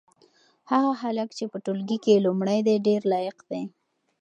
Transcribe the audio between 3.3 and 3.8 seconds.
دی.